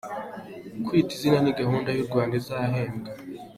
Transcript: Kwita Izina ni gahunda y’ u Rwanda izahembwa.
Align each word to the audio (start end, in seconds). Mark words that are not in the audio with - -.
Kwita 0.85 1.11
Izina 1.17 1.39
ni 1.41 1.51
gahunda 1.59 1.89
y’ 1.91 2.01
u 2.03 2.07
Rwanda 2.09 2.33
izahembwa. 2.41 3.09